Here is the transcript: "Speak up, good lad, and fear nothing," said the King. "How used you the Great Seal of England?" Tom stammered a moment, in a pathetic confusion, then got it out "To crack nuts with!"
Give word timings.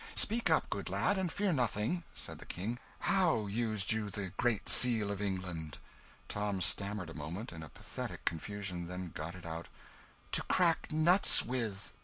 "Speak 0.15 0.49
up, 0.49 0.67
good 0.71 0.89
lad, 0.89 1.19
and 1.19 1.31
fear 1.31 1.53
nothing," 1.53 2.03
said 2.15 2.39
the 2.39 2.45
King. 2.47 2.79
"How 3.01 3.45
used 3.45 3.91
you 3.91 4.09
the 4.09 4.29
Great 4.29 4.67
Seal 4.67 5.11
of 5.11 5.21
England?" 5.21 5.77
Tom 6.27 6.59
stammered 6.59 7.11
a 7.11 7.13
moment, 7.13 7.53
in 7.53 7.61
a 7.61 7.69
pathetic 7.69 8.25
confusion, 8.25 8.87
then 8.87 9.11
got 9.13 9.35
it 9.35 9.45
out 9.45 9.67
"To 10.31 10.41
crack 10.45 10.91
nuts 10.91 11.45
with!" 11.45 11.93